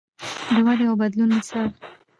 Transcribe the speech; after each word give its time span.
د 0.55 0.57
ودې 0.67 0.85
او 0.89 0.95
بدلون 1.01 1.29
مثال. 1.37 1.69